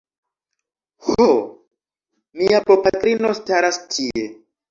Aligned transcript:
Ho... 1.09 1.25
mia 2.33 2.59
bopatrino 2.71 3.29
staras 3.43 3.77
tie 3.93 4.25